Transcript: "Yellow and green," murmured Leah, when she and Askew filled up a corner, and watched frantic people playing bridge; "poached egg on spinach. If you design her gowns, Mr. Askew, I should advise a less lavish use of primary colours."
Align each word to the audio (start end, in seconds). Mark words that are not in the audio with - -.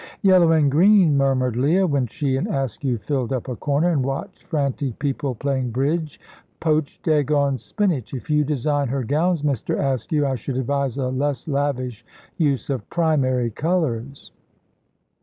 "Yellow 0.23 0.51
and 0.51 0.71
green," 0.71 1.15
murmured 1.15 1.55
Leah, 1.55 1.85
when 1.85 2.07
she 2.07 2.35
and 2.35 2.47
Askew 2.47 2.97
filled 2.97 3.31
up 3.31 3.47
a 3.47 3.55
corner, 3.55 3.91
and 3.91 4.03
watched 4.03 4.45
frantic 4.45 4.97
people 4.97 5.35
playing 5.35 5.69
bridge; 5.69 6.19
"poached 6.59 7.07
egg 7.07 7.31
on 7.31 7.55
spinach. 7.59 8.11
If 8.11 8.27
you 8.27 8.43
design 8.43 8.87
her 8.87 9.03
gowns, 9.03 9.43
Mr. 9.43 9.77
Askew, 9.77 10.25
I 10.25 10.33
should 10.33 10.57
advise 10.57 10.97
a 10.97 11.09
less 11.09 11.47
lavish 11.47 12.03
use 12.39 12.71
of 12.71 12.89
primary 12.89 13.51
colours." 13.51 14.31